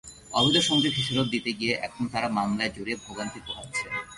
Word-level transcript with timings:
অবৈধ 0.33 0.57
সংযোগের 0.69 0.95
খেসারত 0.95 1.27
দিতে 1.35 1.51
গিয়ে 1.59 1.73
এখন 1.87 2.03
তাঁরা 2.13 2.29
মামলায় 2.37 2.73
জড়িয়ে 2.75 2.97
ভোগান্তি 3.05 3.39
পোহাচ্ছেন। 3.45 3.89